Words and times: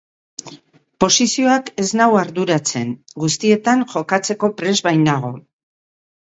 Posizioak 1.03 1.69
ez 1.83 1.85
nau 2.01 2.07
arduratzen, 2.21 2.95
guztietan 3.25 3.85
jokatzeko 3.93 4.51
prest 4.63 4.89
bainago. 4.89 5.33